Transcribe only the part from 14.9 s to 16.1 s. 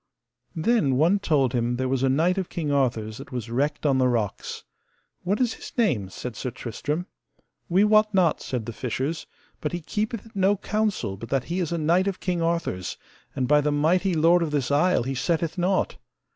he setteth nought.